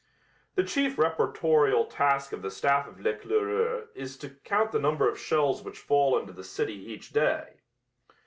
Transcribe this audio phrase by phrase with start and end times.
[0.55, 5.19] The chief reportorial task of the staff of L'Eclaireur is to count the number of
[5.19, 7.57] shells which fall into the city each day.